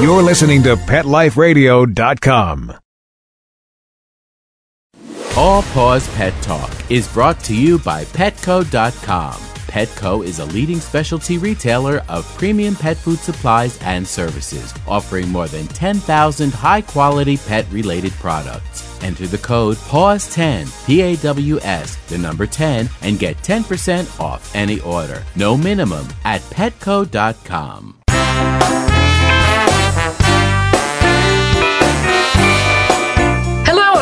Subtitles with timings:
[0.00, 2.74] You're listening to PetLifeRadio.com.
[5.36, 9.34] All Paws Pet Talk is brought to you by Petco.com.
[9.70, 15.46] Petco is a leading specialty retailer of premium pet food supplies and services, offering more
[15.46, 19.00] than 10,000 high quality pet related products.
[19.04, 24.54] Enter the code PAWS10, P A W S, the number 10, and get 10% off
[24.56, 25.22] any order.
[25.36, 27.96] No minimum at Petco.com.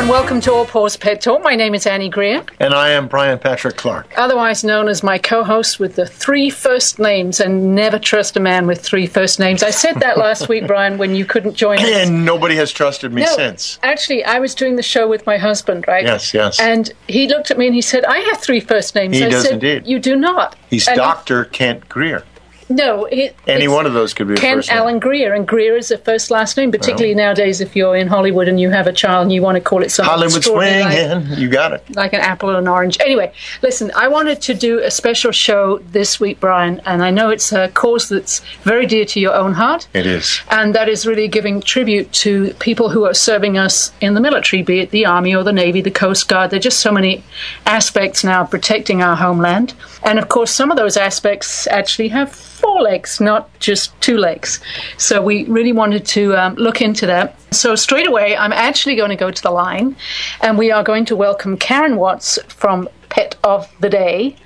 [0.09, 1.43] and welcome to All Paws Pet Talk.
[1.43, 4.11] My name is Annie Greer, And I am Brian Patrick Clark.
[4.17, 8.67] otherwise known as my co-host with the three first names, and never trust a man
[8.67, 9.63] with three first names.
[9.63, 11.85] I said that last week, Brian, when you couldn't join us.
[11.85, 13.79] And nobody has trusted me No, since.
[13.83, 16.05] actually, I was doing the show with my husband, right?
[16.05, 16.59] Yes, yes.
[16.59, 19.29] And he looked at me and he said, "I have three first names." He I
[19.29, 19.87] does said, indeed.
[19.87, 20.57] You do not.
[20.71, 21.45] He's And Dr.
[21.45, 22.25] Kent Greer.
[22.71, 24.71] No, it, Any one of those could be a Kent.
[24.71, 26.71] Allen Greer, and Greer is a first last name.
[26.71, 29.61] Particularly nowadays, if you're in Hollywood and you have a child and you want to
[29.61, 31.85] call it something Hollywood extraordinary swing, like- You got it.
[31.97, 32.99] like an apple and an orange.
[33.01, 37.31] Anyway, listen, I wanted to do a special show this week, Brian, and I know
[37.31, 39.89] it's a cause that's very dear to your own heart.
[39.95, 40.41] It is.
[40.51, 44.63] And that is really giving tribute to people who are serving us in the military,
[44.63, 46.51] be it the Army or the Navy, the Coast Guard.
[46.51, 47.23] There are just so many
[47.67, 49.75] aspects now protecting our homeland.
[50.03, 54.61] And of course, some of those aspects actually have four legs, not just two legs.
[54.99, 57.35] So we really wanted to um, look into that.
[57.53, 59.97] So straight away, I'm actually going to go to the line,
[60.43, 64.37] and we are going to welcome Karen Watts from Pet of the Day.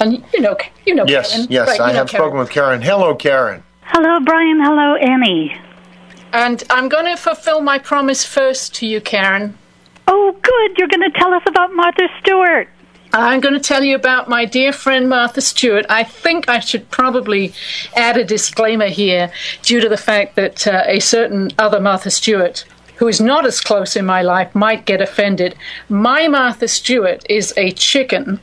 [0.00, 1.46] And you know, you know, Yes, Karen.
[1.50, 1.68] yes.
[1.68, 2.22] Right, I have Karen.
[2.24, 2.80] spoken with Karen.
[2.80, 3.62] Hello, Karen.
[3.82, 4.60] Hello, Brian.
[4.62, 5.54] Hello, Annie.
[6.32, 9.56] And I'm going to fulfill my promise first to you, Karen.
[10.06, 10.78] Oh, good.
[10.78, 12.68] You're going to tell us about Martha Stewart.
[13.20, 15.84] I'm going to tell you about my dear friend Martha Stewart.
[15.88, 17.52] I think I should probably
[17.96, 22.64] add a disclaimer here due to the fact that uh, a certain other Martha Stewart,
[22.98, 25.56] who is not as close in my life, might get offended.
[25.88, 28.38] My Martha Stewart is a chicken,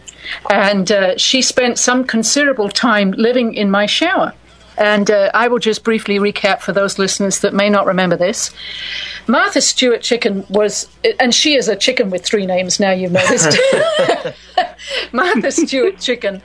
[0.50, 4.34] and uh, she spent some considerable time living in my shower.
[4.78, 8.52] And uh, I will just briefly recap for those listeners that may not remember this.
[9.28, 10.88] Martha Stewart Chicken was,
[11.20, 13.58] and she is a chicken with three names now, you've noticed.
[15.12, 16.42] Martha Stewart Chicken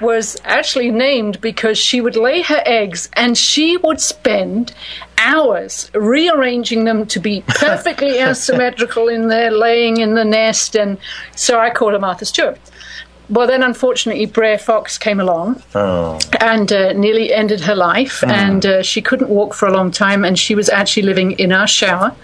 [0.00, 4.74] was actually named because she would lay her eggs and she would spend
[5.18, 10.76] hours rearranging them to be perfectly asymmetrical in their laying in the nest.
[10.76, 10.98] And
[11.34, 12.58] so I called her Martha Stewart.
[13.28, 16.18] Well, then unfortunately, Brer Fox came along Oh.
[16.40, 18.22] and uh, nearly ended her life.
[18.22, 21.50] And uh, she couldn't walk for a long time, and she was actually living in
[21.52, 22.14] our shower.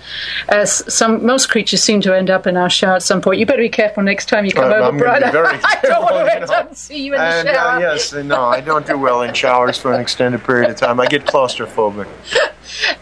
[0.49, 3.41] As some most creatures seem to end up in our shower at some point.
[3.41, 5.23] You better be careful next time you come Uh, over, Brad.
[5.25, 7.81] I don't want to end up and see you in the And, uh, shower.
[7.81, 11.01] yes, no, I don't do well in showers for an extended period of time.
[11.01, 12.07] I get claustrophobic.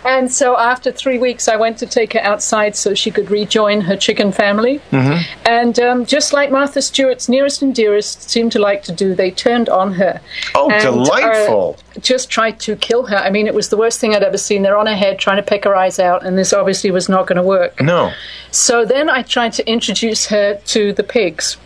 [0.04, 3.82] And so after three weeks, I went to take her outside so she could rejoin
[3.82, 4.81] her chicken family.
[4.91, 5.22] Mm-hmm.
[5.47, 9.30] And um, just like Martha Stewart's nearest and dearest seemed to like to do, they
[9.30, 10.20] turned on her.
[10.54, 11.78] Oh, And, uh, delightful.
[12.00, 13.16] just tried to kill her.
[13.16, 14.62] I mean, it was the worst thing I'd ever seen.
[14.62, 17.26] They're on her head trying to pick her eyes out, and this obviously was not
[17.26, 17.80] going to work.
[17.80, 18.12] No.
[18.50, 21.56] So then I tried to introduce her to the pigs.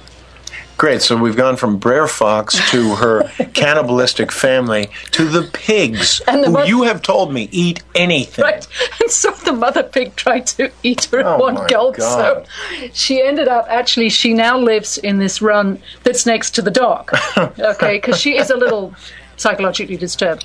[0.77, 1.03] Great.
[1.03, 3.23] So we've gone from Brer Fox to her
[3.55, 8.43] cannibalistic family to the pigs, And the who mo- you have told me eat anything.
[8.45, 8.67] Right.
[9.01, 11.97] And so the mother pig tried to eat her Oh, at one my gulp.
[11.97, 12.47] God.
[12.47, 16.71] So she ended up actually, she now lives in this run that's next to the
[16.71, 17.13] dock.
[17.59, 18.95] Okay, because she is a little
[19.37, 20.45] psychologically disturbed.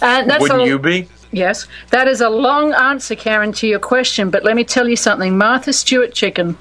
[0.00, 1.08] And that's Wouldn't all- you be?
[1.32, 4.30] Yes, that is a long answer, Karen, to your question.
[4.30, 5.36] But let me tell you something.
[5.36, 6.56] Martha Stewart Chicken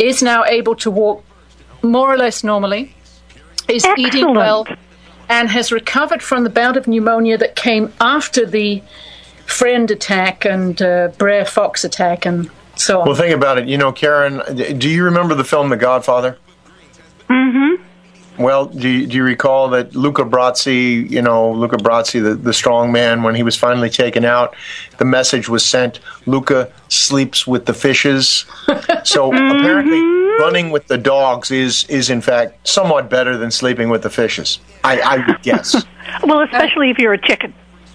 [0.00, 1.22] is now able to walk
[1.82, 2.94] more or less normally,
[3.68, 4.66] is eating well,
[5.28, 8.82] and has recovered from the bout of pneumonia that came after the
[9.46, 13.06] friend attack and uh, Brer Fox attack and so on.
[13.06, 13.68] Well, think about it.
[13.68, 14.42] You know, Karen,
[14.78, 16.38] do you remember the film The Godfather?
[17.28, 17.82] Mm-hmm.
[18.40, 22.54] Well, do you, do you recall that Luca Brasi, you know, Luca Brasi, the, the
[22.54, 24.56] strong man, when he was finally taken out,
[24.96, 28.46] the message was sent, Luca sleeps with the fishes.
[29.04, 30.42] So apparently mm-hmm.
[30.42, 34.58] running with the dogs is, is in fact somewhat better than sleeping with the fishes.
[34.84, 35.84] I, I would guess.
[36.24, 37.54] Well, especially if you're a chicken.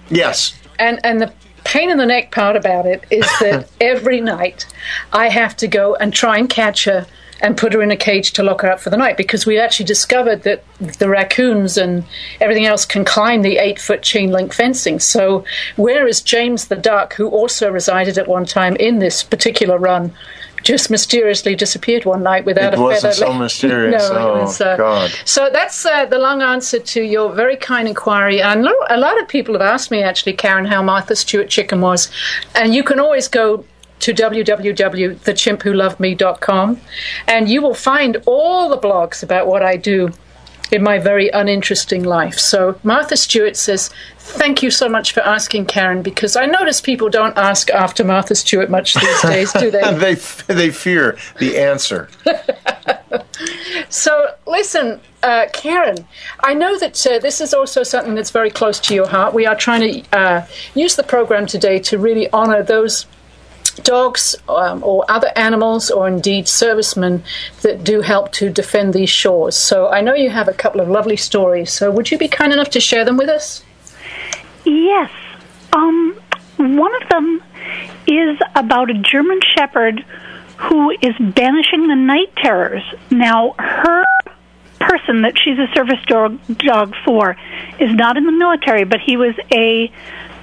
[0.09, 0.57] yes.
[0.79, 1.33] And and the
[1.65, 4.65] pain in the neck part about it is that every night
[5.11, 7.05] I have to go and try and catch her
[7.41, 9.59] and put her in a cage to lock her up for the night because we
[9.59, 10.63] actually discovered that
[10.99, 12.03] the raccoons and
[12.39, 14.99] everything else can climb the eight foot chain link fencing.
[14.99, 15.43] So,
[15.75, 20.13] whereas James the duck, who also resided at one time in this particular run,
[20.63, 23.27] just mysteriously disappeared one night without It a wasn't feather.
[23.27, 24.09] so mysterious.
[24.09, 25.11] no, Oh, was, uh, God.
[25.23, 28.41] So that's uh, the long answer to your very kind inquiry.
[28.41, 32.09] And a lot of people have asked me, actually, Karen, how Martha Stewart Chicken was.
[32.55, 33.63] And you can always go
[33.99, 36.81] to www.thechimpwholoved.me.com
[37.27, 40.11] and you will find all the blogs about what I do
[40.71, 42.39] in my very uninteresting life.
[42.39, 47.09] So Martha Stewart says, Thank you so much for asking, Karen, because I notice people
[47.09, 49.93] don't ask after Martha Stewart much these days, do they?
[49.97, 50.15] they
[50.53, 52.09] they fear the answer.
[53.89, 56.07] So, listen, uh, Karen,
[56.43, 59.33] I know that uh, this is also something that's very close to your heart.
[59.33, 63.05] We are trying to uh, use the program today to really honor those
[63.83, 67.23] dogs um, or other animals or indeed servicemen
[67.61, 69.55] that do help to defend these shores.
[69.55, 71.71] So, I know you have a couple of lovely stories.
[71.71, 73.63] So, would you be kind enough to share them with us?
[74.65, 75.11] Yes.
[75.73, 76.17] Um,
[76.57, 77.43] one of them
[78.07, 80.05] is about a German Shepherd
[80.57, 82.83] who is banishing the night terrors.
[83.11, 84.05] Now, her
[84.79, 87.35] person that she's a service dog, dog for
[87.79, 89.91] is not in the military, but he was a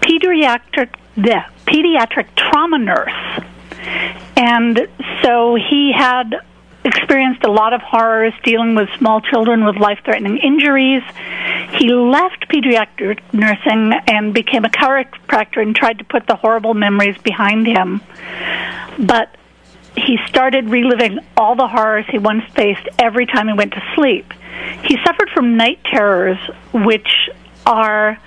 [0.01, 3.45] pediatric the pediatric trauma nurse,
[4.37, 4.89] and
[5.23, 6.35] so he had
[6.85, 11.03] experienced a lot of horrors dealing with small children with life-threatening injuries.
[11.79, 17.17] He left pediatric nursing and became a chiropractor and tried to put the horrible memories
[17.19, 18.01] behind him.
[18.99, 19.37] But
[19.97, 24.33] he started reliving all the horrors he once faced every time he went to sleep.
[24.85, 26.39] He suffered from night terrors,
[26.73, 27.31] which
[27.65, 28.19] are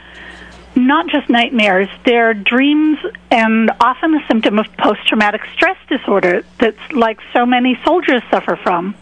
[0.75, 2.98] not just nightmares, they're dreams
[3.31, 8.56] and often a symptom of post traumatic stress disorder that's like so many soldiers suffer
[8.56, 8.95] from.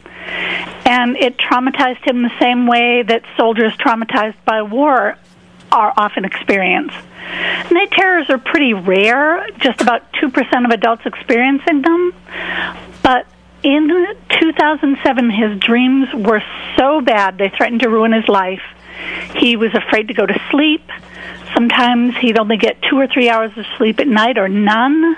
[0.85, 5.17] And it traumatized him the same way that soldiers traumatized by war
[5.71, 6.95] are often experienced.
[7.71, 12.13] Night terrors are pretty rare, just about 2% of adults experiencing them.
[13.01, 13.25] But
[13.63, 13.87] in
[14.39, 16.43] 2007, his dreams were
[16.77, 18.61] so bad they threatened to ruin his life.
[19.37, 20.87] He was afraid to go to sleep.
[21.53, 25.15] Sometimes he'd only get two or three hours of sleep at night or none.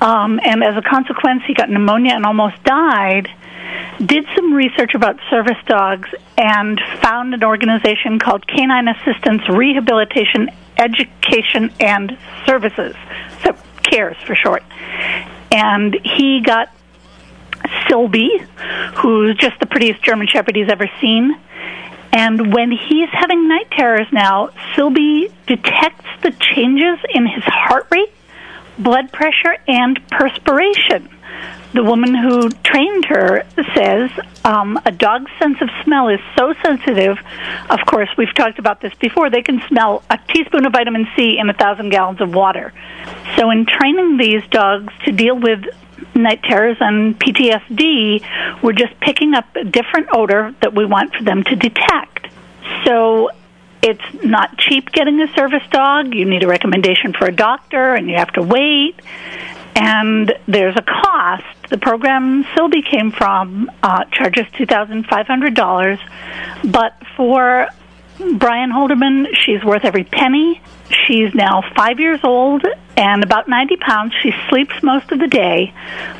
[0.00, 3.28] Um, and as a consequence, he got pneumonia and almost died.
[4.04, 6.08] Did some research about service dogs
[6.38, 12.16] and found an organization called Canine Assistance Rehabilitation Education and
[12.46, 12.96] Services,
[13.44, 14.62] so CARES for short.
[15.52, 16.72] And he got
[17.88, 18.38] Sylvie,
[18.94, 21.38] who's just the prettiest German Shepherd he's ever seen.
[22.12, 28.12] And when he's having night terrors now, Sylvie detects the changes in his heart rate,
[28.78, 31.08] blood pressure, and perspiration.
[31.72, 33.44] The woman who trained her
[33.74, 34.10] says
[34.44, 37.16] um, a dog's sense of smell is so sensitive.
[37.68, 39.30] Of course, we've talked about this before.
[39.30, 42.72] They can smell a teaspoon of vitamin C in a thousand gallons of water.
[43.36, 45.64] So, in training these dogs to deal with
[46.14, 51.22] night terrors and PTSD, we're just picking up a different odor that we want for
[51.22, 52.28] them to detect.
[52.84, 53.30] So
[53.82, 56.14] it's not cheap getting a service dog.
[56.14, 59.00] You need a recommendation for a doctor, and you have to wait.
[59.76, 61.44] And there's a cost.
[61.70, 65.98] The program Sylvie came from uh, charges two thousand five hundred dollars,
[66.64, 67.68] but for
[68.34, 70.60] Brian Holderman, she's worth every penny.
[71.06, 74.12] She's now five years old and about 90 pounds.
[74.22, 75.72] She sleeps most of the day,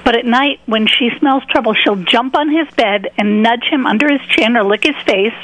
[0.05, 3.87] but at night, when she smells trouble, she'll jump on his bed and nudge him
[3.87, 5.35] under his chin or lick his face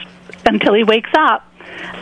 [0.47, 1.45] until he wakes up.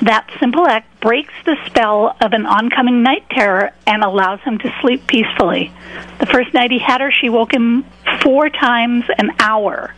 [0.02, 4.74] That simple act breaks the spell of an oncoming night terror and allows him to
[4.80, 5.72] sleep peacefully.
[6.18, 7.84] The first night he had her, she woke him
[8.22, 9.94] four times an hour.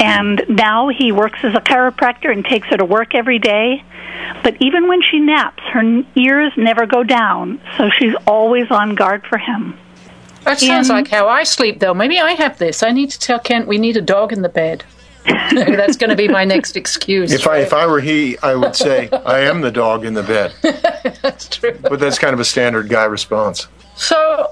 [0.00, 3.84] And now he works as a chiropractor and takes her to work every day.
[4.42, 9.24] But even when she naps, her ears never go down, so she's always on guard
[9.26, 9.78] for him.
[10.44, 11.94] That sounds In- like how I sleep, though.
[11.94, 12.82] Maybe I have this.
[12.82, 14.84] I need to tell Kent we need a dog in the bed.
[15.26, 17.32] That's going to be my next excuse.
[17.32, 20.22] If I if I were he, I would say I am the dog in the
[20.22, 20.52] bed.
[21.22, 21.78] That's true.
[21.80, 23.68] But that's kind of a standard guy response.
[23.94, 24.50] So,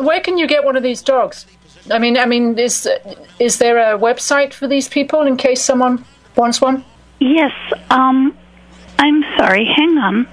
[0.00, 1.46] where can you get one of these dogs?
[1.90, 2.88] I mean, I mean, is
[3.38, 6.04] is there a website for these people in case someone
[6.36, 6.84] wants one?
[7.18, 7.52] Yes,
[7.90, 8.36] um,
[8.98, 10.28] I'm sorry, hang on.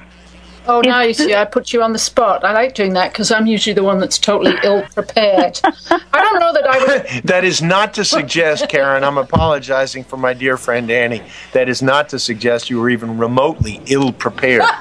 [0.72, 2.44] Oh, now you see, I put you on the spot.
[2.44, 5.60] I like doing that because I'm usually the one that's totally ill prepared.
[5.64, 7.24] I don't know that I would.
[7.30, 11.24] That is not to suggest, Karen, I'm apologizing for my dear friend Annie.
[11.54, 14.62] That is not to suggest you were even remotely ill prepared.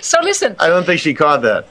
[0.00, 1.66] So listen, I don't think she caught that.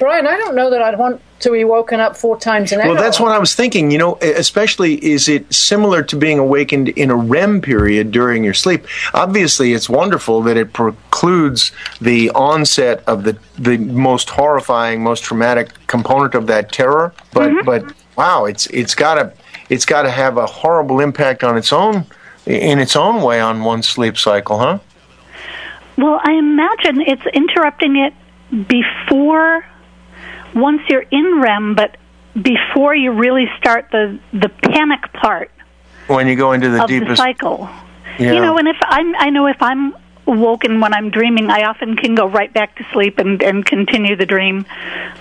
[0.00, 2.94] Brian, I don't know that I'd want to be woken up four times an hour.
[2.94, 3.90] Well, that's what I was thinking.
[3.90, 8.54] You know, especially is it similar to being awakened in a REM period during your
[8.54, 8.86] sleep?
[9.14, 15.70] Obviously, it's wonderful that it precludes the onset of the the most horrifying, most traumatic
[15.86, 17.12] component of that terror.
[17.32, 17.64] But Mm-hmm.
[17.66, 19.32] but wow, it's it's got to
[19.68, 22.04] it's got to have a horrible impact on its own
[22.46, 24.78] in its own way on one's sleep cycle, huh?
[25.96, 28.14] Well, I imagine it's interrupting it
[28.68, 29.64] before,
[30.60, 31.96] once you're in REM, but
[32.40, 35.50] before you really start the the panic part
[36.06, 37.68] When you go into the of the deepest cycle.
[38.18, 38.32] Yeah.
[38.32, 39.94] You know, and if I'm, I know if I'm
[40.26, 44.16] woken when I'm dreaming, I often can go right back to sleep and, and continue
[44.16, 44.66] the dream.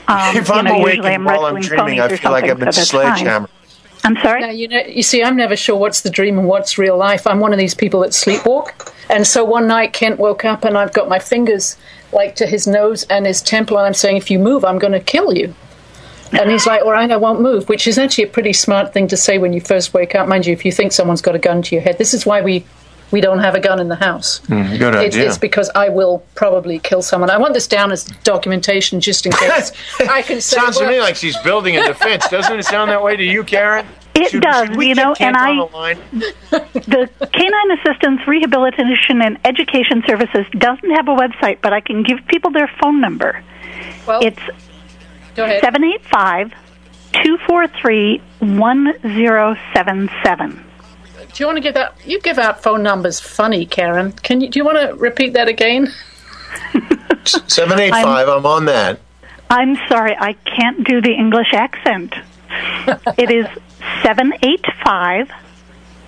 [0.07, 2.65] Um, if I'm know, awakened usually I'm while I'm dreaming, I feel like I've something,
[2.65, 3.49] been so sledgehammered.
[4.03, 4.41] I'm sorry.
[4.41, 7.27] Now, you know, you see, I'm never sure what's the dream and what's real life.
[7.27, 10.77] I'm one of these people that sleepwalk, and so one night Kent woke up and
[10.77, 11.77] I've got my fingers
[12.17, 14.93] like to his nose and his temple, and I'm saying, "If you move, I'm going
[14.93, 15.53] to kill you."
[16.37, 19.07] And he's like, "All right, I won't move," which is actually a pretty smart thing
[19.07, 20.27] to say when you first wake up.
[20.27, 22.41] Mind you, if you think someone's got a gun to your head, this is why
[22.41, 22.65] we
[23.09, 24.39] we don't have a gun in the house.
[24.47, 25.27] Hmm, good It's, idea.
[25.29, 27.29] it's because I will probably kill someone.
[27.29, 29.71] I want this down as documentation just in case.
[30.09, 32.27] I can say, Sounds to me like she's building a defense.
[32.27, 33.85] Doesn't it sound that way to you, Karen?
[34.17, 35.53] It Should- does, should we you know, and I-
[36.51, 42.25] the Canine Assistance Rehabilitation and Education Services doesn't have a website, but I can give
[42.27, 43.43] people their phone number.
[44.07, 44.39] well, It's
[45.35, 45.61] go ahead.
[45.61, 46.51] 785
[47.23, 50.63] 243 1077.
[51.33, 51.93] Do you want to give that?
[52.05, 54.11] You give out phone numbers funny, Karen.
[54.13, 54.49] Can you?
[54.49, 55.87] Do you want to repeat that again?
[57.25, 58.27] Seven eight five.
[58.29, 58.99] I'm on that.
[59.49, 62.13] I'm sorry, I can't do the English accent.
[63.17, 63.45] it is
[64.03, 65.29] 785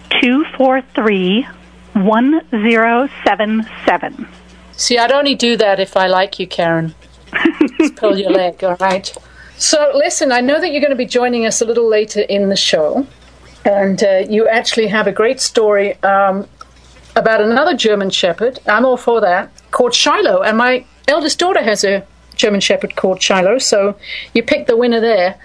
[0.09, 1.47] 243
[1.93, 4.27] 1077.
[4.73, 6.95] See, I'd only do that if I like you, Karen.
[7.77, 9.15] Just pull your leg, all right?
[9.57, 12.49] So, listen, I know that you're going to be joining us a little later in
[12.49, 13.05] the show,
[13.65, 16.47] and uh, you actually have a great story um,
[17.15, 18.59] about another German Shepherd.
[18.67, 22.05] I'm all for that, called Shiloh, and my eldest daughter has a
[22.35, 23.97] German Shepherd called Shiloh, so
[24.33, 25.35] you picked the winner there.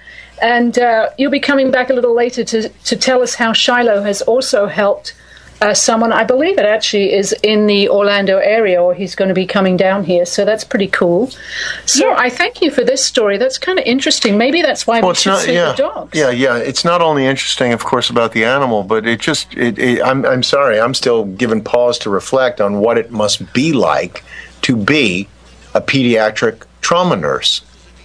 [0.45, 4.03] And uh, you'll be coming back a little later to, to tell us how Shiloh
[4.03, 5.15] has also helped
[5.63, 9.35] uh, someone, I believe it actually is in the Orlando area, or he's going to
[9.35, 10.27] be coming down here.
[10.27, 11.31] So that's pretty cool.
[11.87, 12.17] So Yeah.
[12.19, 13.39] I thank you for this story.
[13.39, 14.37] That's kind of interesting.
[14.37, 15.41] Maybe that's why Well, we should not.
[15.43, 16.19] save Yeah, the dogs.
[16.19, 16.57] yeah, yeah.
[16.59, 19.55] It's not only interesting, of course, about the animal, but it just.
[19.57, 20.27] It, it, I'm.
[20.27, 20.79] I'm sorry.
[20.79, 24.23] I'm still given pause to reflect on what it must be like
[24.63, 25.29] to be
[25.73, 27.63] a pediatric trauma nurse.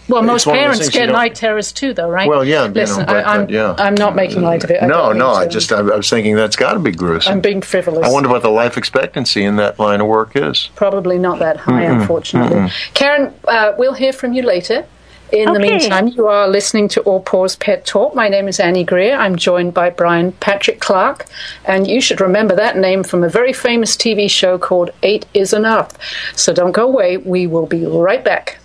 [0.09, 2.27] Well, most one of those parents get night terrors too, though, right?
[2.27, 3.75] Well, yeah, you know, Listen, but- I, am but, yeah.
[3.77, 4.81] I'm not making light of it.
[4.81, 5.29] I no, no.
[5.29, 5.71] I just.
[5.71, 7.33] I, I was thinking that's got to be gruesome.
[7.33, 8.05] I'm being frivolous.
[8.05, 10.69] I wonder what the life expectancy in that line of work is.
[10.75, 12.71] Probably not that high, unfortunately.
[12.93, 14.85] Karen, uh, we'll hear from you later.
[15.31, 18.15] In the meantime, you are listening to All Paws Pet Talk.
[18.15, 19.15] My name is Annie Greer.
[19.15, 21.27] I'm joined by Brian Patrick Clark,
[21.65, 25.53] and you should remember that name from a very famous TV show called Eight Is
[25.53, 25.91] Enough.
[26.35, 27.17] So don't go away.
[27.17, 28.58] We will be right back.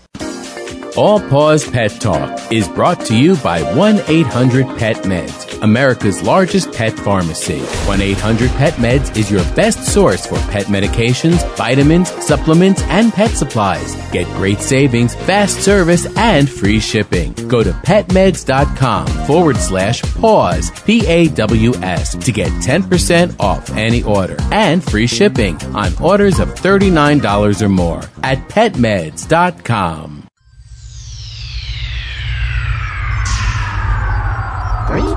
[0.96, 6.72] All Paws Pet Talk is brought to you by 1 800 Pet Meds, America's largest
[6.72, 7.58] pet pharmacy.
[7.58, 13.30] 1 800 Pet Meds is your best source for pet medications, vitamins, supplements, and pet
[13.30, 13.96] supplies.
[14.12, 17.32] Get great savings, fast service, and free shipping.
[17.48, 24.04] Go to petmeds.com forward slash pause, P A W S, to get 10% off any
[24.04, 30.23] order and free shipping on orders of $39 or more at petmeds.com.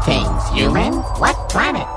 [0.08, 0.94] Human.
[1.20, 1.97] What planet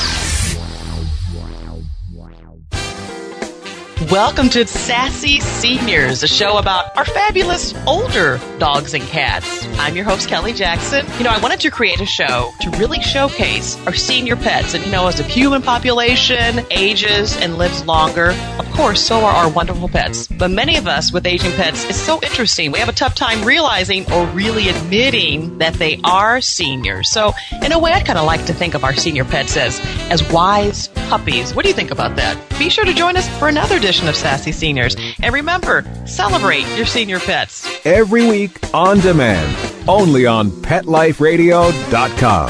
[4.11, 9.65] Welcome to Sassy Seniors, a show about our fabulous older dogs and cats.
[9.79, 11.05] I'm your host, Kelly Jackson.
[11.17, 14.73] You know, I wanted to create a show to really showcase our senior pets.
[14.73, 19.33] And, you know, as the human population ages and lives longer, of course, so are
[19.33, 20.27] our wonderful pets.
[20.27, 22.73] But many of us with aging pets, it's so interesting.
[22.73, 27.09] We have a tough time realizing or really admitting that they are seniors.
[27.09, 27.31] So,
[27.63, 30.21] in a way, I kind of like to think of our senior pets as, as
[30.33, 31.53] wise puppies.
[31.53, 32.37] What do you think about that?
[32.57, 34.95] Be sure to join us for another edition of Sassy Seniors.
[35.21, 37.67] And remember, celebrate your senior pets.
[37.85, 39.53] Every week on demand,
[39.89, 42.49] only on PetLifeRadio.com.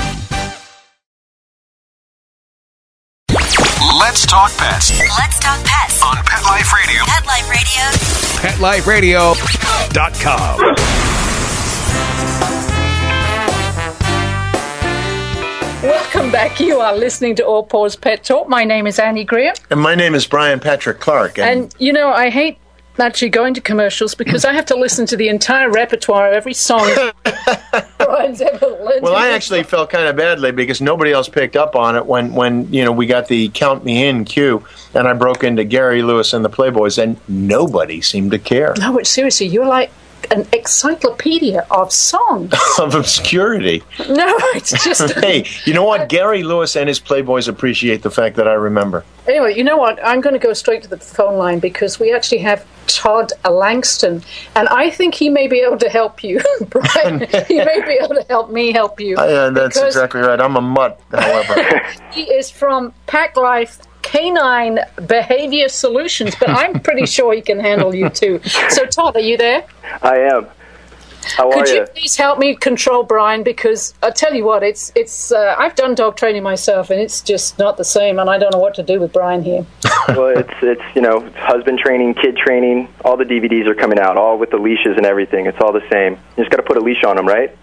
[4.00, 6.04] Let's talk pets Let's talk pets.
[6.04, 7.04] on Pet Life Radio.
[7.08, 9.34] Pet Life Radio.
[9.34, 11.11] PetLifeRadio.com.
[16.14, 16.60] Welcome back.
[16.60, 18.50] You are listening to All Paws Pet Talk.
[18.50, 19.54] My name is Annie Greer.
[19.70, 21.40] And my name is Brian Patrick Clark.
[21.40, 22.58] And, you know, I hate
[23.00, 26.54] actually going to commercials because I have to listen to the entire repertoire of every
[26.54, 26.82] song
[27.98, 29.04] Brian's ever learned.
[29.04, 32.34] Well, I actually felt kind of badly because nobody else picked up on it when,
[32.34, 36.04] when you know we got the count me in cue, and I broke into Gary
[36.04, 39.92] Lewis and the Playboys, and nobody seemed to care No, but seriously, you're like
[40.32, 42.54] an encyclopedia of songs.
[42.80, 43.84] of obscurity.
[44.10, 45.02] no, it's just.
[45.22, 46.10] Hey, you know what?
[46.10, 49.04] Gary Lewis and his Playboys appreciate the fact that I remember.
[49.28, 50.00] Anyway, you know what?
[50.04, 54.24] I'm going to go straight to the phone line because we actually have Todd Langston,
[54.56, 57.20] and I think he may be able to help you, Brian.
[57.48, 59.16] he may be able to help me help you.
[59.18, 60.40] Uh, that's exactly right.
[60.40, 61.86] I'm a mutt, however.
[62.12, 67.94] He is from Pack Life Canine Behavior Solutions, but I'm pretty sure he can handle
[67.94, 68.42] you too.
[68.70, 69.66] So, Todd, are you there?
[70.02, 70.48] I am.
[71.24, 71.88] How Could are you you?
[71.96, 73.44] please help me control Brian?
[73.44, 75.32] Because I tell you what, it's it's.
[75.32, 78.20] Uh, I've done dog training myself, and it's just not the same.
[78.20, 79.66] And I don't know what to do with Brian here.
[80.10, 82.88] well, it's it's you know husband training, kid training.
[83.06, 85.46] All the DVDs are coming out, all with the leashes and everything.
[85.46, 86.14] It's all the same.
[86.38, 87.56] You just got to put a leash on them, right?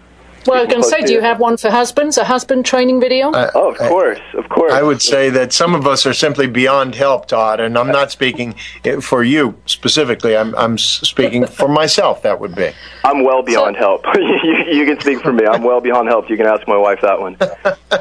[0.45, 1.23] Well, I was going to say, do you you.
[1.23, 2.17] have one for husbands?
[2.17, 3.31] A husband training video?
[3.33, 4.73] oh, of course, of course.
[4.73, 8.11] I would say that some of us are simply beyond help, Todd, and I'm not
[8.11, 8.55] speaking
[9.01, 10.35] for you specifically.
[10.35, 12.71] I'm, I'm speaking for myself, that would be.
[13.03, 14.05] I'm well beyond help.
[14.15, 15.45] you, you can speak for me.
[15.45, 16.29] I'm well beyond help.
[16.29, 17.37] You can ask my wife that one.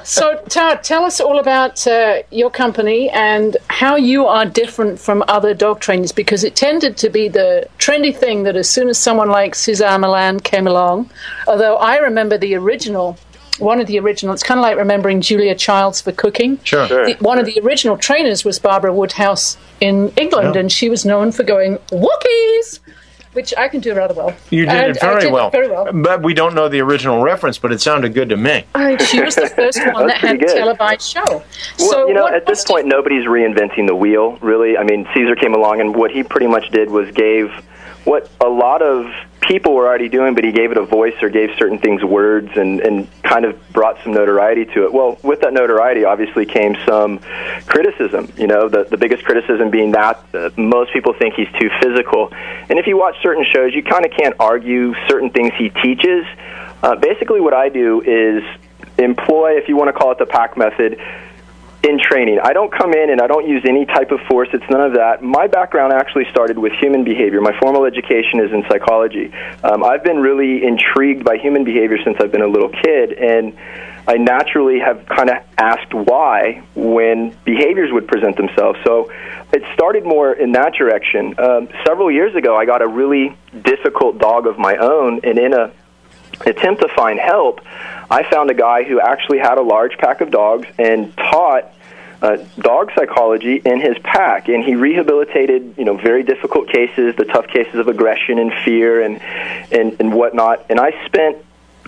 [0.04, 5.22] So, Todd, tell us all about uh, your company and how you are different from
[5.28, 8.98] other dog trainers because it tended to be the trendy thing that as soon as
[8.98, 11.10] someone like Cesar Millan came along,
[11.46, 13.16] although I remember the original.
[13.58, 16.60] One of the original, it's kind of like remembering Julia Childs for cooking.
[16.62, 16.86] Sure.
[16.86, 17.06] Sure.
[17.06, 20.60] The, one of the original trainers was Barbara Woodhouse in England, oh.
[20.60, 22.78] and she was known for going walkies,
[23.32, 24.32] which I can do rather well.
[24.50, 25.50] You did And it I very did it well.
[25.50, 25.92] Very well.
[25.92, 28.64] But we don't know the original reference, but it sounded good to me.
[28.76, 31.24] I, she was the first one that That's had a televised show.
[31.80, 34.76] Well, so you know, what- at this point, nobody's reinventing the wheel, really.
[34.78, 37.50] I mean, Cesar came along, and what he pretty much did was gave
[38.08, 41.28] what a lot of people were already doing, but he gave it a voice or
[41.28, 44.92] gave certain things words and, and kind of brought some notoriety to it.
[44.94, 47.18] Well, with that notoriety, obviously came some
[47.66, 48.32] criticism.
[48.38, 52.32] You know, the, the biggest criticism being that uh, most people think he's too physical.
[52.70, 56.24] And if you watch certain shows, you kind of can't argue certain things he teaches.
[56.82, 58.42] Uh, basically, what I do is
[58.96, 60.98] employ, if you want to call it the pack method,
[61.82, 62.40] in training.
[62.42, 64.48] I don't come in and I don't use any type of force.
[64.52, 65.22] It's none of that.
[65.22, 67.40] My background actually started with human behavior.
[67.40, 69.32] My formal education is in psychology.
[69.62, 73.56] Um, I've been really intrigued by human behavior since I've been a little kid, and
[74.08, 78.78] I naturally have kind of asked why when behaviors would present themselves.
[78.84, 79.12] So
[79.52, 81.38] it started more in that direction.
[81.38, 85.54] Um, several years ago, I got a really difficult dog of my own, and in
[85.54, 85.72] a
[86.46, 87.60] attempt to find help,
[88.10, 91.72] I found a guy who actually had a large pack of dogs and taught
[92.20, 97.24] uh, dog psychology in his pack, and he rehabilitated you know very difficult cases, the
[97.24, 99.20] tough cases of aggression and fear and
[99.72, 100.66] and, and whatnot.
[100.68, 101.44] And I spent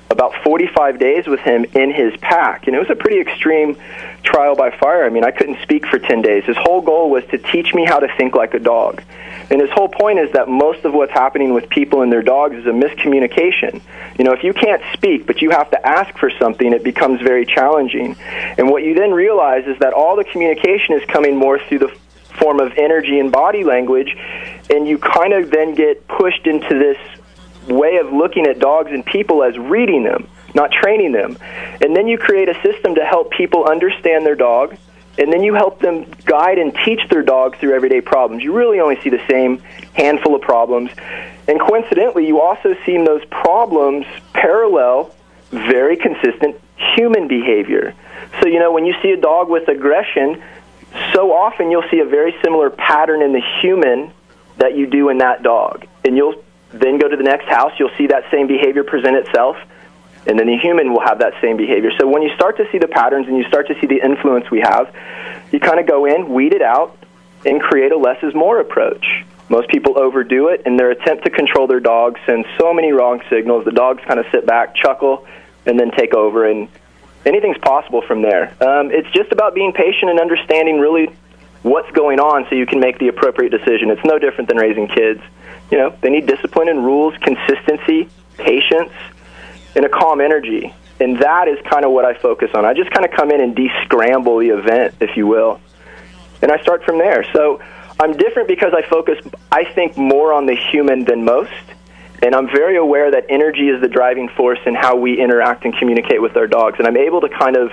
[0.08, 3.76] about 45 days with him in his pack, and it was a pretty extreme
[4.22, 5.04] trial by fire.
[5.04, 6.44] I mean, I couldn't speak for 10 days.
[6.44, 9.02] His whole goal was to teach me how to think like a dog.
[9.50, 12.56] And his whole point is that most of what's happening with people and their dogs
[12.56, 13.82] is a miscommunication.
[14.16, 17.20] You know, if you can't speak, but you have to ask for something, it becomes
[17.20, 18.16] very challenging.
[18.58, 21.96] And what you then realize is that all the communication is coming more through the
[22.38, 24.16] form of energy and body language,
[24.70, 26.98] and you kind of then get pushed into this
[27.68, 31.36] way of looking at dogs and people as reading them, not training them.
[31.80, 34.76] And then you create a system to help people understand their dog,
[35.18, 38.42] and then you help them guide and teach their dog through everyday problems.
[38.42, 39.58] You really only see the same
[39.94, 40.90] handful of problems.
[41.48, 45.14] And coincidentally, you also see those problems parallel
[45.50, 46.60] very consistent
[46.96, 47.94] human behavior.
[48.40, 50.42] So, you know, when you see a dog with aggression,
[51.12, 54.12] so often you'll see a very similar pattern in the human
[54.58, 55.86] that you do in that dog.
[56.04, 56.42] And you'll
[56.72, 59.56] then go to the next house, you'll see that same behavior present itself,
[60.26, 61.90] and then the human will have that same behavior.
[61.98, 64.50] So when you start to see the patterns and you start to see the influence
[64.50, 64.94] we have,
[65.50, 66.96] you kind of go in, weed it out,
[67.44, 69.24] and create a less is more approach.
[69.48, 73.20] Most people overdo it, and their attempt to control their dog sends so many wrong
[73.28, 73.64] signals.
[73.64, 75.26] The dogs kind of sit back, chuckle,
[75.66, 76.68] and then take over, and
[77.26, 78.54] anything's possible from there.
[78.62, 81.08] Um, it's just about being patient and understanding really
[81.62, 83.90] what's going on so you can make the appropriate decision.
[83.90, 85.20] It's no different than raising kids.
[85.70, 88.92] You know, they need discipline and rules, consistency, patience,
[89.74, 90.74] and a calm energy.
[91.00, 92.64] And that is kind of what I focus on.
[92.64, 95.60] I just kind of come in and de-scramble the event, if you will.
[96.42, 97.24] And I start from there.
[97.32, 97.60] So
[97.98, 99.18] I'm different because I focus,
[99.50, 101.52] I think, more on the human than most.
[102.22, 105.74] And I'm very aware that energy is the driving force in how we interact and
[105.76, 106.78] communicate with our dogs.
[106.78, 107.72] And I'm able to kind of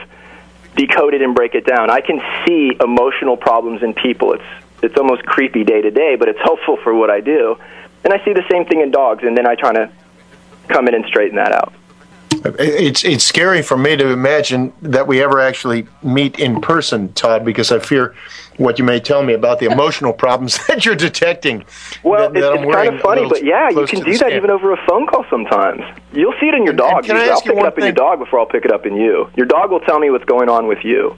[0.75, 1.89] decode it and break it down.
[1.89, 4.33] I can see emotional problems in people.
[4.33, 4.43] It's
[4.83, 7.57] it's almost creepy day to day, but it's helpful for what I do.
[8.03, 9.91] And I see the same thing in dogs, and then I try to
[10.67, 11.73] come in and straighten that out.
[12.45, 17.45] It's it's scary for me to imagine that we ever actually meet in person, Todd,
[17.45, 18.15] because I fear
[18.57, 21.65] what you may tell me about the emotional problems that you're detecting.
[22.03, 24.49] Well, that, that it's, it's kind of funny, but yeah, you can do that even
[24.49, 25.83] over a phone call sometimes.
[26.13, 27.03] You'll see it in your dog.
[27.03, 28.85] can I Usually I'll pick it up in your dog before I'll pick it up
[28.85, 29.29] in you.
[29.35, 31.17] Your dog will tell me what's going on with you.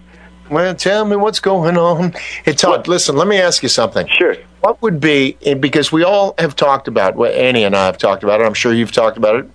[0.49, 2.13] Well, tell me what's going on.
[2.43, 4.07] Hey, Todd, listen, let me ask you something.
[4.07, 4.35] Sure.
[4.61, 7.99] What would be, eh, because we all have talked about, well, Annie and I have
[7.99, 9.49] talked about it, I'm sure you've talked about it.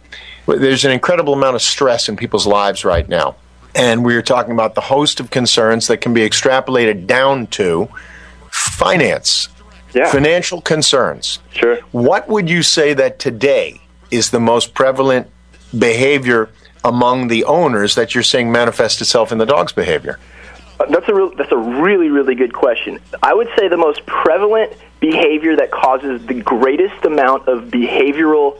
[0.46, 3.36] There's an incredible amount of stress in people's lives right now.
[3.74, 7.88] And we are talking about the host of concerns that can be extrapolated down to
[8.50, 9.48] finance,
[9.92, 10.10] Yeah.
[10.10, 11.38] financial concerns.
[11.52, 11.78] Sure.
[11.92, 13.80] What would you say that today
[14.10, 15.28] is the most prevalent
[15.76, 16.50] behavior
[16.84, 20.18] among the owners that you're seeing manifest itself in the dog's behavior?
[20.78, 22.98] Uh, That's a real, that's a really really good question.
[23.22, 28.56] I would say the most prevalent behavior that causes the greatest amount of behavioral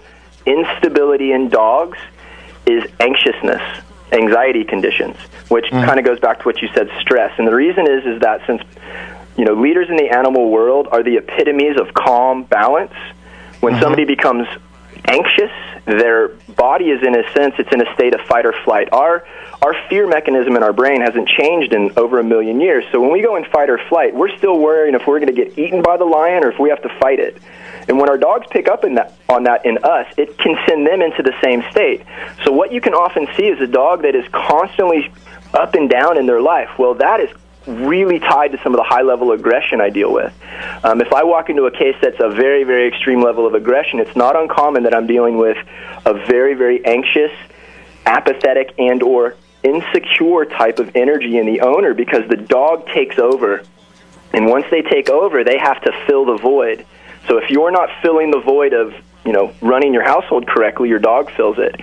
[0.47, 1.99] instability in dogs
[2.67, 3.63] is anxiousness,
[4.13, 5.17] anxiety conditions,
[5.49, 5.85] which mm.
[5.85, 7.33] kind of goes back to what you said, stress.
[7.39, 8.63] And the reason is is that since
[9.37, 12.95] you know leaders in the animal world are the epitomes of calm balance,
[13.61, 13.83] when mm-hmm.
[13.83, 14.47] somebody becomes
[15.07, 15.51] anxious,
[15.85, 18.89] their body is in a sense it's in a state of fight or flight.
[18.93, 19.27] Our
[19.61, 22.85] our fear mechanism in our brain hasn't changed in over a million years.
[22.93, 25.45] So when we go in fight or flight, we're still worrying if we're going to
[25.45, 27.37] get eaten by the lion or if we have to fight it.
[27.89, 31.03] And when our dogs pick up that, on that in us, it can send them
[31.03, 32.03] into the same state.
[32.45, 35.13] So what you can often see is a dog that is constantly
[35.53, 36.71] up and down in their life.
[36.79, 37.31] Well, that is
[37.67, 40.33] really tied to some of the high level aggression I deal with.
[40.83, 44.01] Um, if I walk into a case that's a very, very extreme level of aggression,
[44.01, 45.57] it's not uncommon that I'm dealing with
[46.05, 47.33] a very, very anxious,
[48.05, 53.63] apathetic, and or insecure type of energy in the owner because the dog takes over.
[54.35, 56.85] And once they take over, they have to fill the void.
[57.29, 60.99] So if you're not filling the void of you know running your household correctly, your
[60.99, 61.81] dog fills it.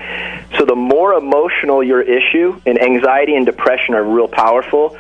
[0.58, 4.98] So the more emotional your issue, and anxiety and depression are real powerful.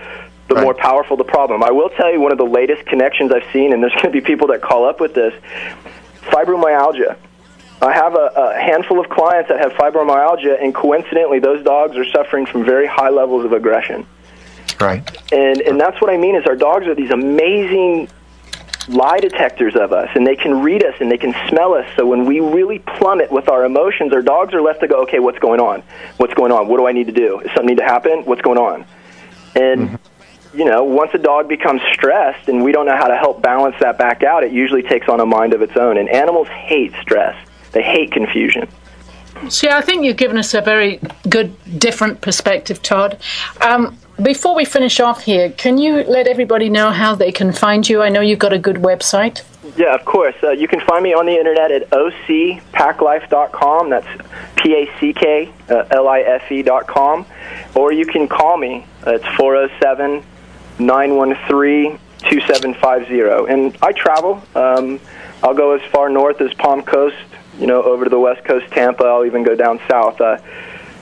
[0.47, 1.63] The more powerful the problem.
[1.63, 4.11] I will tell you one of the latest connections I've seen, and there's going to
[4.11, 5.33] be people that call up with this
[6.23, 7.15] fibromyalgia.
[7.81, 12.05] I have a, a handful of clients that have fibromyalgia, and coincidentally, those dogs are
[12.05, 14.05] suffering from very high levels of aggression.
[14.79, 15.03] Right.
[15.31, 18.09] And and that's what I mean is our dogs are these amazing
[18.87, 21.87] lie detectors of us and they can read us and they can smell us.
[21.95, 25.19] So when we really plummet with our emotions our dogs are left to go okay
[25.19, 25.83] what's going on?
[26.17, 26.67] What's going on?
[26.67, 27.39] What do i need to do?
[27.39, 28.23] Is something need to happen?
[28.25, 28.85] What's going on?
[29.55, 29.99] And
[30.53, 33.75] you know once a dog becomes stressed and we don't know how to help balance
[33.79, 35.97] that back out it usually takes on a mind of its own.
[35.97, 37.35] And animals hate stress.
[37.71, 38.67] They hate confusion.
[39.49, 43.19] See, I think you've given us a very good, different perspective, Todd.
[43.61, 47.87] Um, before we finish off here, can you let everybody know how they can find
[47.87, 48.01] you?
[48.01, 49.43] I know you've got a good website.
[49.77, 50.35] Yeah, of course.
[50.43, 53.89] Uh, you can find me on the internet at ocpacklife.com.
[53.89, 54.07] That's
[54.57, 57.25] P A C K L I F E dot com.
[57.75, 58.85] Or you can call me.
[59.05, 60.23] Uh, it's 407
[60.79, 63.51] 913 2750.
[63.51, 64.41] And I travel.
[64.55, 64.99] Um,
[65.43, 67.17] I'll go as far north as Palm Coast,
[67.59, 69.03] you know, over to the West Coast, Tampa.
[69.03, 70.21] I'll even go down south.
[70.21, 70.37] Uh,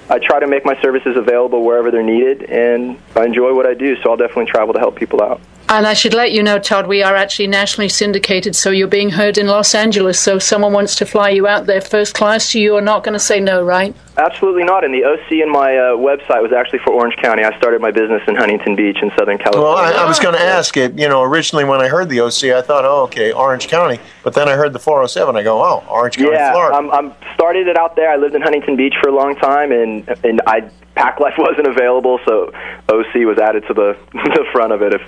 [0.10, 3.76] I try to make my services available wherever they're needed, and I enjoy what I
[3.76, 5.40] do, so I'll definitely travel to help people out.
[5.72, 9.12] And I should let you know, Todd, we are actually nationally syndicated, so you're being
[9.12, 10.20] heard in Los Angeles.
[10.20, 13.20] So if someone wants to fly you out there first class, you're not going to
[13.20, 13.96] say no, right?
[14.20, 14.84] absolutely not.
[14.84, 17.44] And the OC in my uh, website was actually for Orange County.
[17.44, 19.70] I started my business in Huntington Beach in Southern California.
[19.70, 20.98] Well, I, I was going to ask it.
[20.98, 24.00] You know, originally when I heard the OC, I thought, oh, okay, Orange County.
[24.24, 25.36] But then I heard the 407.
[25.36, 26.76] I go, oh, Orange County, yeah, Florida.
[26.76, 28.12] I'm, I'm started it out there.
[28.12, 31.66] I lived in Huntington Beach for a long time, and and I Pack Life wasn't
[31.68, 32.52] available, so
[32.90, 34.94] OC was added to the the front of it.
[34.94, 35.02] If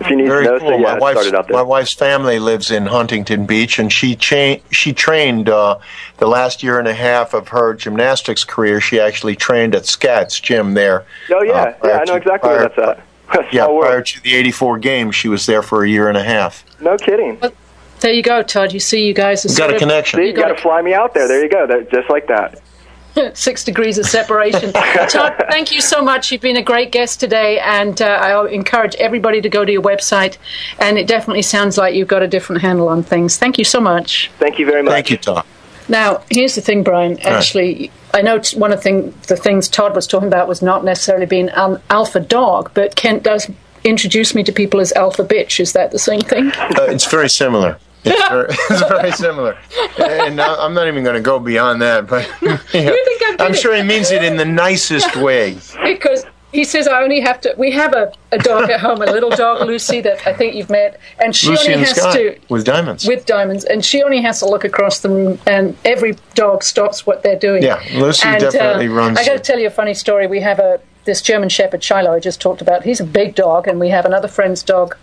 [0.00, 0.68] if you need Very to know, cool.
[0.70, 1.56] so yeah, my wife's started out there.
[1.58, 5.78] my wife's family lives in Huntington Beach, and she cha- she trained uh,
[6.16, 8.80] the last year and a half of her gymnastics career.
[8.80, 11.04] She actually trained at Scats Gym there.
[11.30, 13.02] oh yeah, uh, prior yeah, I know to- exactly where that's at.
[13.30, 13.80] Small Yeah, world.
[13.82, 16.64] prior to the '84 games, she was there for a year and a half.
[16.80, 17.38] No kidding.
[18.00, 18.72] There you go, Todd.
[18.72, 20.18] You see, you guys are Got a connection.
[20.20, 21.26] See, you got to fly me out there.
[21.28, 21.66] There you go.
[21.66, 22.60] That, just like that.
[23.34, 24.72] six degrees of separation.
[25.08, 26.30] Todd, thank you so much.
[26.30, 29.82] You've been a great guest today, and uh, I encourage everybody to go to your
[29.82, 30.38] website.
[30.78, 33.36] And it definitely sounds like you've got a different handle on things.
[33.36, 34.30] Thank you so much.
[34.38, 34.92] Thank you very much.
[34.92, 35.44] Thank you, Todd.
[35.88, 37.18] Now, here's the thing, Brian.
[37.20, 40.62] Actually, I know t- one of the, thing, the things Todd was talking about was
[40.62, 43.48] not necessarily being an alpha dog, but Kent does
[43.84, 45.60] introduce me to people as alpha bitch.
[45.60, 46.50] Is that the same thing?
[46.56, 47.78] Uh, it's very similar.
[48.06, 49.58] It's very, it's very similar.
[49.98, 52.56] And I'm not even going to go beyond that, but yeah.
[52.58, 55.58] think I did I'm sure he means it in the nicest way.
[55.84, 57.54] because he says I only have to.
[57.58, 60.70] We have a, a dog at home, a little dog, Lucy, that I think you've
[60.70, 63.06] met, and she Lucy only has sky to with diamonds.
[63.06, 67.06] with diamonds, and she only has to look across the room, and every dog stops
[67.06, 67.62] what they're doing.
[67.62, 70.26] Yeah, Lucy and, definitely uh, runs I got to tell you a funny story.
[70.26, 72.84] We have a this German Shepherd Shiloh I just talked about.
[72.84, 74.96] He's a big dog, and we have another friend's dog.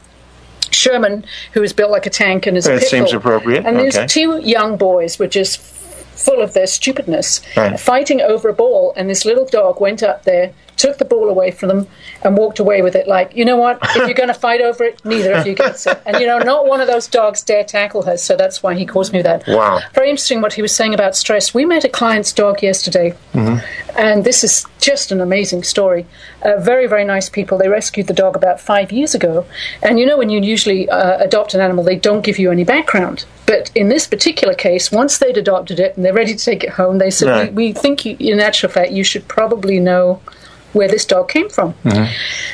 [0.71, 3.65] Sherman, who is built like a tank and is a That seems appropriate.
[3.65, 4.07] And these Okay.
[4.07, 7.79] two young boys were just full of their stupidness, Right.
[7.79, 8.93] fighting over a ball.
[8.95, 11.87] And this little dog went up there, took the ball away from them,
[12.23, 13.07] and walked away with it.
[13.07, 13.79] Like, you know what?
[13.81, 16.01] If you're going to fight over it, neither of you gets it.
[16.05, 18.17] And you know, not one of those dogs dare tackle her.
[18.17, 19.45] So that's why he calls me that.
[19.47, 19.79] Wow.
[19.93, 21.53] Very interesting what he was saying about stress.
[21.53, 23.15] We met a client's dog yesterday,
[23.95, 26.05] and this is just an amazing story.
[26.41, 27.57] Uh, very, very nice people.
[27.57, 29.45] They rescued the dog about five years ago.
[29.81, 32.63] And you know, when you usually uh, adopt an animal, they don't give you any
[32.63, 33.25] background.
[33.45, 36.71] But in this particular case, once they'd adopted it and they're ready to take it
[36.71, 37.53] home, they said, Right.
[37.53, 40.21] we, we think, you, in actual fact, you should probably know
[40.73, 41.73] where this dog came from.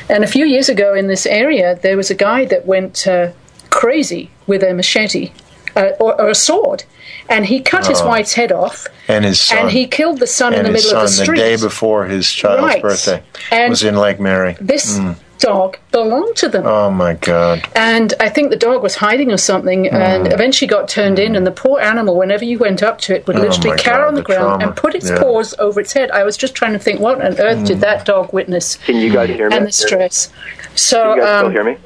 [0.08, 3.32] And a few years ago in this area, there was a guy that went uh,
[3.70, 5.32] crazy with a machete
[5.76, 6.84] uh, or, or a sword.
[7.28, 8.08] And he cut his Oh.
[8.08, 8.86] wife's head off.
[9.06, 9.58] And his son.
[9.58, 11.38] And he killed the son in the middle son of the street.
[11.38, 12.82] the day before his child's Right.
[12.82, 14.56] birthday And was in Lake Mary.
[14.60, 14.98] This
[15.40, 16.64] dog belonged to them.
[16.66, 17.66] Oh my God!
[17.74, 21.34] And I think the dog was hiding or something, and eventually got turned in.
[21.36, 23.98] And the poor animal, whenever you went up to it, would Oh literally my cower
[24.02, 24.64] God, on the, the ground trauma.
[24.66, 25.18] and put its Yeah.
[25.20, 26.10] paws over its head.
[26.10, 28.76] I was just trying to think, what on earth did that dog witness?
[28.76, 29.56] Can you guys hear me?
[29.56, 30.30] And the stress.
[30.74, 31.76] So, Can you guys um, still hear me?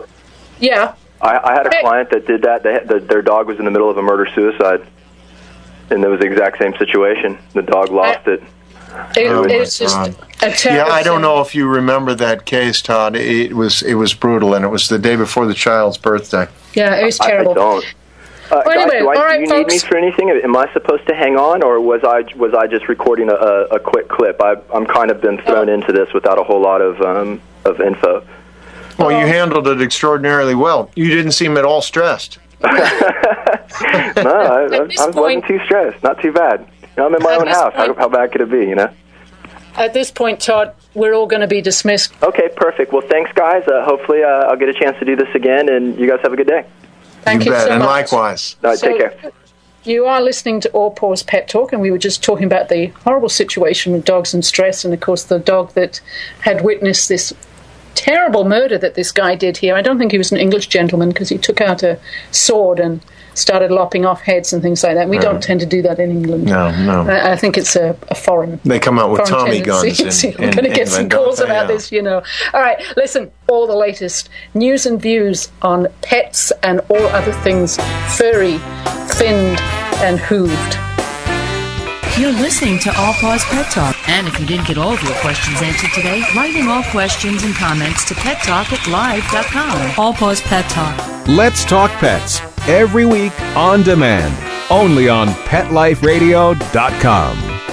[0.59, 0.95] yeah.
[1.23, 1.81] I, I had a Hey.
[1.81, 2.63] client that did that.
[2.63, 4.85] They the, their dog was in the middle of a murder suicide,
[5.91, 7.39] and it was the exact same situation.
[7.55, 8.43] The dog lost it.
[9.17, 10.15] It, Oh it's just God.
[10.43, 10.89] a terrible.
[10.89, 13.17] Yeah, I don't know if you remember that case, Todd.
[13.17, 16.47] It was it was brutal, and it was the day before the child's birthday.
[16.75, 17.57] Yeah, it was I, I don't.
[17.59, 17.81] Uh,
[18.51, 20.31] Well, guys, anyway, do, I, all right, do you need me for anything?
[20.31, 23.65] Am I supposed to hang on, or was I was I just recording a, a,
[23.77, 24.41] a quick clip?
[24.43, 27.81] I, I'm kind of been thrown into this without a whole lot of um, of
[27.81, 28.25] info.
[28.99, 29.19] Well, Oh.
[29.21, 30.91] you handled it extraordinarily well.
[30.95, 32.39] You didn't seem at all stressed.
[32.63, 36.03] no, I, I, I wasn't too stressed.
[36.03, 36.67] Not too bad.
[36.97, 37.73] You know, I'm in my At own house.
[37.75, 38.59] How, point- how bad could it be?
[38.67, 38.91] You know.
[39.77, 42.13] At this point, Todd, we're all going to be dismissed.
[42.23, 42.93] Okay, perfect.
[42.93, 43.67] Well, thanks, guys.
[43.67, 46.33] Uh, hopefully, uh, I'll get a chance to do this again, and you guys have
[46.33, 46.65] a good day.
[47.23, 47.89] Thank you, bet, so and much.
[48.13, 48.57] likewise.
[48.63, 49.33] All right, So- take care.
[49.83, 52.87] You are listening to All Paws Pet Talk, and we were just talking about the
[53.05, 56.01] horrible situation with dogs and stress, and of course, the dog that
[56.41, 57.35] had witnessed this
[57.95, 59.75] terrible murder that this guy did here.
[59.75, 61.99] I don't think he was an English gentleman because he took out a
[62.31, 63.03] sword and
[63.35, 65.09] started lopping off heads and things like that.
[65.09, 66.45] We don't tend to do that in England.
[66.45, 67.03] No, no.
[67.11, 69.97] I, I think it's a, a foreign They come out with Tommy guns.
[69.97, 70.29] tendency.
[70.39, 71.75] In, I'm going to get some calls about Yeah.
[71.75, 72.23] this, you know.
[72.53, 77.77] All right, listen, all the latest news and views on pets and all other things
[78.17, 78.59] furry,
[79.19, 79.59] finned,
[80.05, 80.94] and hooved.
[82.17, 83.97] You're listening to All Paws Pet Talk.
[84.09, 87.43] And if you didn't get all of your questions answered today, write in all questions
[87.43, 89.95] and comments to pettalk at live.com.
[89.99, 91.27] All Paws Pet Talk.
[91.27, 94.33] Let's Talk Pets every week on demand,
[94.71, 97.64] only on PetLifeRadio.com.